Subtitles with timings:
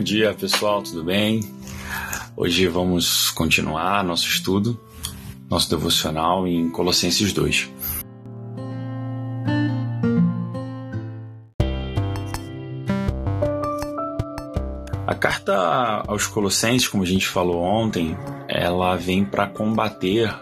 [0.00, 1.42] Bom dia, pessoal, tudo bem?
[2.34, 4.80] Hoje vamos continuar nosso estudo,
[5.46, 7.68] nosso devocional em Colossenses 2.
[15.06, 18.16] A carta aos Colossenses, como a gente falou ontem,
[18.48, 20.34] ela vem para combater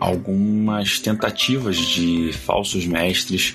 [0.00, 3.54] algumas tentativas de falsos mestres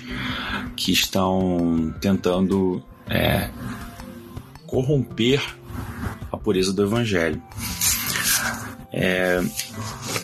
[0.74, 3.50] que estão tentando é,
[4.66, 5.42] corromper
[6.30, 7.42] a pureza do Evangelho.
[8.92, 9.42] É,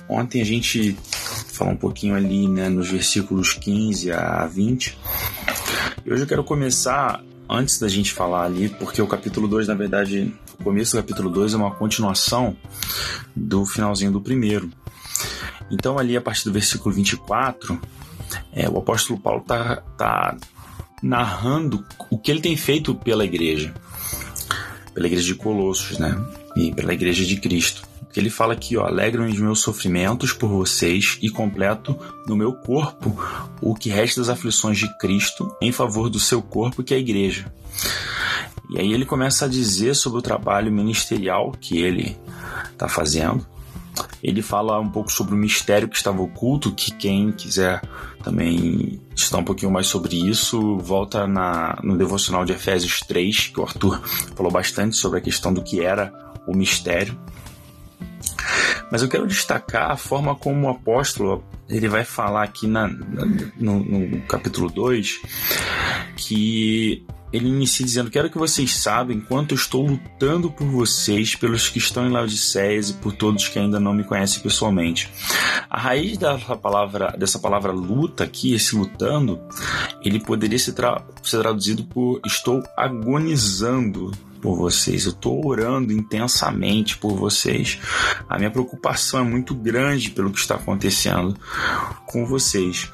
[0.08, 0.96] ontem a gente
[1.52, 4.98] falou um pouquinho ali né, nos versículos 15 a 20.
[6.04, 9.74] E hoje eu quero começar, antes da gente falar ali, porque o capítulo 2, na
[9.74, 12.56] verdade, o começo do capítulo 2 é uma continuação
[13.36, 14.70] do finalzinho do primeiro.
[15.70, 17.80] Então, ali a partir do versículo 24,
[18.52, 20.36] é, o apóstolo Paulo está tá
[21.02, 23.74] narrando o que ele tem feito pela igreja
[24.94, 26.16] pela igreja de Colossos, né?
[26.56, 27.82] E pela igreja de Cristo.
[28.12, 32.52] Que ele fala aqui, ó, alegram os meus sofrimentos por vocês e completo no meu
[32.52, 33.16] corpo
[33.60, 37.00] o que resta das aflições de Cristo em favor do seu corpo, que é a
[37.00, 37.50] igreja.
[38.70, 42.16] E aí ele começa a dizer sobre o trabalho ministerial que ele
[42.70, 43.46] está fazendo.
[44.22, 47.82] Ele fala um pouco sobre o mistério que estava oculto, que quem quiser
[48.22, 53.60] também estudar um pouquinho mais sobre isso, volta na, no devocional de Efésios 3, que
[53.60, 54.00] o Arthur
[54.36, 56.12] falou bastante sobre a questão do que era
[56.46, 57.18] o mistério.
[58.90, 63.24] Mas eu quero destacar a forma como o apóstolo ele vai falar aqui na, na
[63.56, 65.20] no, no capítulo 2
[66.16, 71.68] que ele inicia dizendo: Quero que vocês saibam quanto eu estou lutando por vocês, pelos
[71.68, 75.10] que estão em Laodiceias e por todos que ainda não me conhecem pessoalmente.
[75.70, 79.40] A raiz dessa palavra, dessa palavra luta aqui, esse lutando,
[80.02, 84.10] ele poderia ser, tra ser traduzido por estou agonizando
[84.42, 87.78] por vocês, eu estou orando intensamente por vocês.
[88.28, 91.38] A minha preocupação é muito grande pelo que está acontecendo
[92.06, 92.90] com vocês.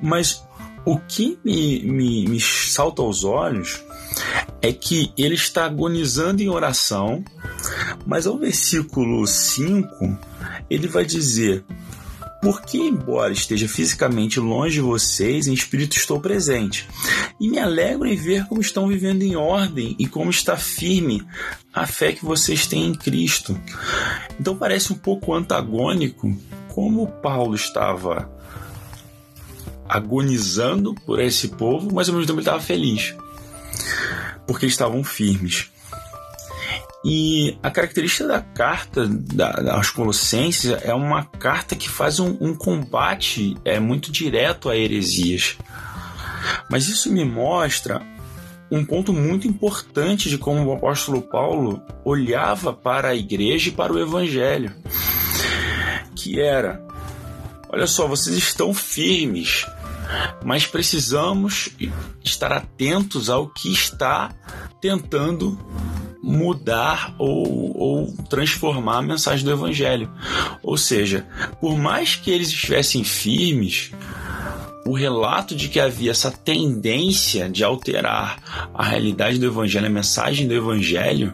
[0.00, 0.42] Mas
[0.84, 3.82] o que me, me, me salta aos olhos
[4.62, 7.24] é que ele está agonizando em oração,
[8.06, 10.18] mas ao versículo 5
[10.68, 11.64] ele vai dizer:
[12.42, 16.88] porque, embora esteja fisicamente longe de vocês, em espírito estou presente.
[17.38, 21.22] E me alegro em ver como estão vivendo em ordem e como está firme
[21.72, 23.60] a fé que vocês têm em Cristo.
[24.40, 26.34] Então parece um pouco antagônico
[26.68, 28.30] como Paulo estava
[29.96, 33.14] agonizando por esse povo, mas ao mesmo tempo ele estava feliz,
[34.46, 35.70] porque eles estavam firmes.
[37.04, 42.54] E a característica da carta da, aos Colossenses é uma carta que faz um, um
[42.54, 45.56] combate é, muito direto a heresias.
[46.70, 48.02] Mas isso me mostra
[48.70, 53.92] um ponto muito importante de como o apóstolo Paulo olhava para a igreja e para
[53.92, 54.72] o evangelho,
[56.14, 56.84] que era:
[57.70, 59.66] olha só, vocês estão firmes,
[60.44, 61.70] mas precisamos
[62.24, 64.30] estar atentos ao que está
[64.80, 65.58] tentando
[66.22, 70.10] mudar ou, ou, transformar a mensagem do Evangelho.
[70.62, 71.26] Ou seja,
[71.60, 73.90] por mais que eles estivessem firmes,
[74.86, 80.46] o relato de que havia essa tendência de alterar a realidade do Evangelho, a mensagem
[80.46, 81.32] do Evangelho,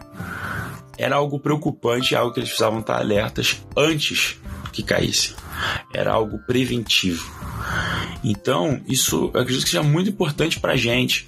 [0.97, 4.37] era algo preocupante, algo que eles precisavam estar alertas antes
[4.71, 5.35] que caísse.
[5.93, 7.36] Era algo preventivo.
[8.29, 11.25] Então, isso eu acredito que seja muito importante para a gente.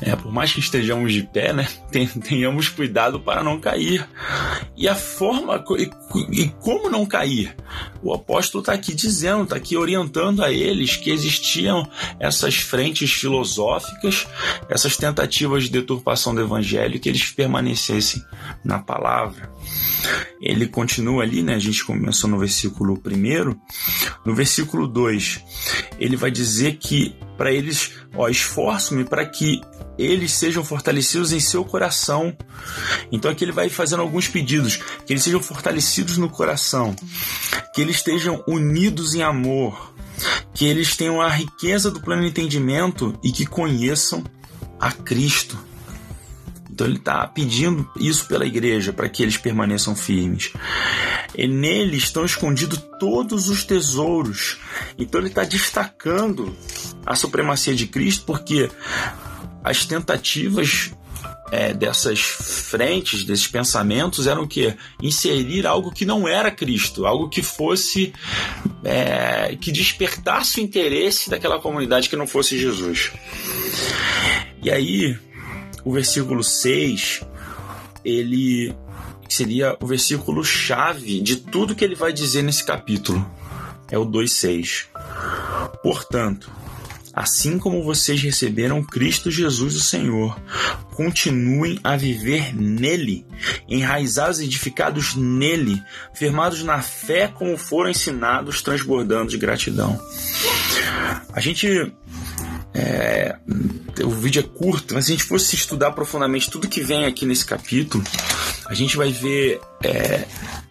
[0.00, 1.68] É, por mais que estejamos de pé, né,
[2.26, 4.08] tenhamos cuidado para não cair.
[4.74, 5.90] E a forma e,
[6.42, 7.54] e como não cair?
[8.02, 11.88] O apóstolo está aqui dizendo, está aqui orientando a eles que existiam
[12.18, 14.26] essas frentes filosóficas,
[14.68, 18.22] essas tentativas de deturpação do evangelho, que eles permanecessem
[18.64, 19.52] na palavra.
[20.40, 21.54] Ele continua ali, né?
[21.54, 23.54] A gente começou no versículo 1.
[24.24, 25.40] No versículo 2,
[25.98, 29.60] ele vai dizer que para eles, ó, esforço-me para que
[30.00, 32.36] eles sejam fortalecidos em seu coração.
[33.12, 34.76] Então aqui ele vai fazendo alguns pedidos,
[35.06, 36.96] que eles sejam fortalecidos no coração,
[37.74, 39.92] que eles estejam unidos em amor,
[40.54, 44.24] que eles tenham a riqueza do pleno entendimento e que conheçam
[44.78, 45.58] a Cristo.
[46.70, 50.50] Então ele está pedindo isso pela igreja para que eles permaneçam firmes.
[51.36, 54.56] E nele estão escondidos todos os tesouros.
[54.96, 56.56] Então ele está destacando
[57.04, 58.70] a supremacia de Cristo porque
[59.62, 60.92] as tentativas
[61.50, 64.76] é, dessas frentes, desses pensamentos, eram o quê?
[65.02, 68.12] Inserir algo que não era Cristo, algo que fosse.
[68.84, 73.12] É, que despertasse o interesse daquela comunidade que não fosse Jesus.
[74.62, 75.18] E aí,
[75.84, 77.22] o versículo 6,
[78.04, 78.74] ele
[79.28, 83.24] seria o versículo chave de tudo que ele vai dizer nesse capítulo.
[83.90, 84.86] É o 2:6.
[85.82, 86.50] Portanto,
[87.12, 90.40] assim como vocês receberam Cristo Jesus o Senhor,
[90.94, 93.26] continuem a viver nele,
[93.68, 95.80] enraizados e edificados nele,
[96.14, 100.00] firmados na fé como foram ensinados, transbordando de gratidão.
[101.32, 101.92] A gente
[102.74, 103.36] é,
[104.04, 107.26] o vídeo é curto, mas se a gente fosse estudar profundamente tudo que vem aqui
[107.26, 108.04] nesse capítulo,
[108.66, 110.24] a gente vai ver é,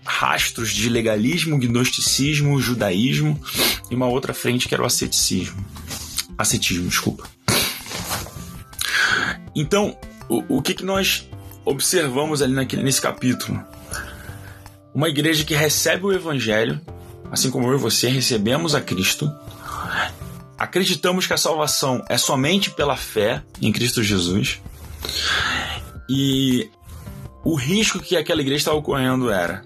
[0.06, 3.40] rastros de legalismo, gnosticismo, judaísmo
[3.92, 5.64] e uma outra frente que era o asceticismo.
[6.40, 7.30] Ascetismo, desculpa.
[9.54, 9.98] Então,
[10.30, 11.28] o, o que, que nós
[11.66, 13.62] observamos ali naquele, nesse capítulo?
[14.94, 16.80] Uma igreja que recebe o evangelho,
[17.30, 19.30] assim como eu e você recebemos a Cristo,
[20.58, 24.62] acreditamos que a salvação é somente pela fé em Cristo Jesus.
[26.10, 26.72] E
[27.44, 29.66] o risco que aquela igreja estava ocorrendo era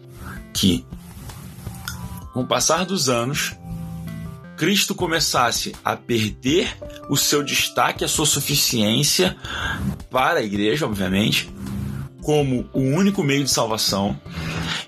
[0.52, 0.84] que,
[2.34, 3.56] com o passar dos anos,
[4.63, 6.74] Cristo começasse a perder
[7.10, 9.36] o seu destaque, a sua suficiência
[10.10, 11.54] para a igreja, obviamente,
[12.21, 14.18] como o único meio de salvação,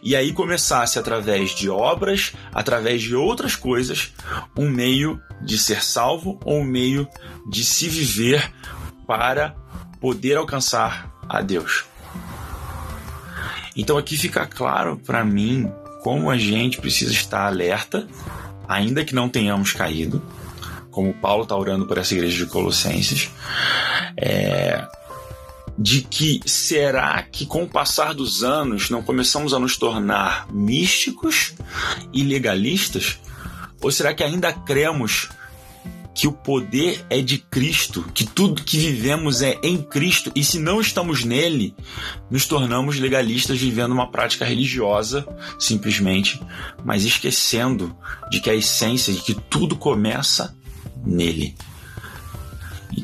[0.02, 4.14] e aí começasse através de obras, através de outras coisas,
[4.58, 7.06] um meio de ser salvo ou um meio
[7.50, 8.50] de se viver
[9.06, 9.58] para
[10.00, 11.84] poder alcançar a Deus.
[13.76, 15.70] Então aqui fica claro para mim
[16.02, 18.08] como a gente precisa estar alerta,
[18.68, 20.22] ainda que não tenhamos caído,
[20.92, 23.30] como Paulo está orando por essa igreja de Colossenses.
[24.18, 24.86] É,
[25.78, 31.54] de que será que com o passar dos anos não começamos a nos tornar místicos
[32.14, 33.20] e legalistas?
[33.82, 35.30] Ou será que ainda cremos
[36.16, 40.58] que o poder é de Cristo, que tudo que vivemos é em Cristo e se
[40.58, 41.76] não estamos nele,
[42.32, 45.28] nos tornamos legalistas vivendo uma prática religiosa,
[45.60, 46.42] simplesmente,
[46.86, 47.94] mas esquecendo
[48.32, 50.56] de que a essência, de que tudo começa
[51.06, 51.54] nele.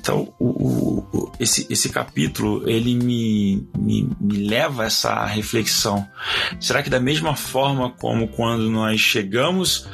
[0.02, 6.08] Então, o, o, esse, esse capítulo, ele me, me, me leva a essa reflexão.
[6.60, 9.88] Será que da mesma forma como quando nós chegamos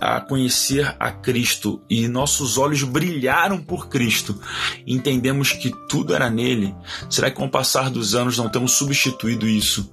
[0.00, 4.40] a conhecer a Cristo e nossos olhos brilharam por Cristo,
[4.86, 6.72] entendemos que tudo era nele,
[7.10, 9.92] será que com o passar dos anos não temos substituído isso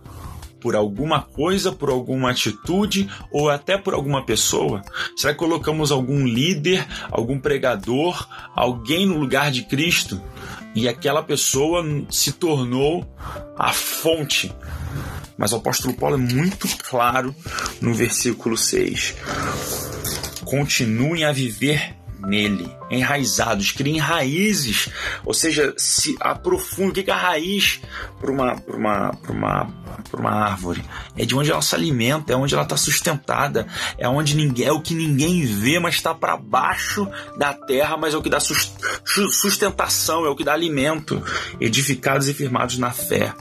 [0.65, 4.81] por alguma coisa, por alguma atitude ou até por alguma pessoa?
[5.15, 10.19] Será que colocamos algum líder, algum pregador, alguém no lugar de Cristo
[10.73, 13.05] e aquela pessoa se tornou
[13.55, 14.51] a fonte?
[15.37, 17.35] Mas o apóstolo Paulo é muito claro
[17.79, 19.17] no versículo 6.
[20.45, 21.95] Continuem a viver
[22.25, 24.89] nele, enraizados, criem raízes,
[25.23, 27.01] ou seja, se aprofundem.
[27.01, 27.81] O que é a raiz
[28.19, 29.67] para uma, uma, uma,
[30.13, 30.83] uma árvore?
[31.17, 33.67] É de onde ela se alimenta, é onde ela está sustentada,
[33.97, 37.07] é onde ninguém, é o que ninguém vê, mas está para baixo
[37.37, 41.21] da terra, mas é o que dá sustentação, é o que dá alimento,
[41.59, 43.33] edificados e firmados na fé.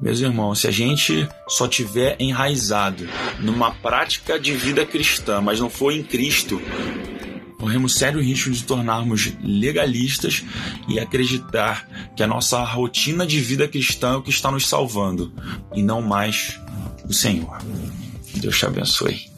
[0.00, 3.06] Meus irmãos, se a gente só tiver enraizado
[3.38, 6.60] numa prática de vida cristã, mas não for em Cristo,
[7.60, 10.42] corremos sério risco de tornarmos legalistas
[10.88, 11.86] e acreditar
[12.16, 15.32] que a nossa rotina de vida cristã é o que está nos salvando
[15.74, 16.58] e não mais
[17.06, 17.58] o Senhor.
[18.36, 19.29] Deus te abençoe.